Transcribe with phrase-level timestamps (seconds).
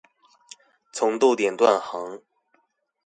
[0.93, 2.23] 從逗點斷行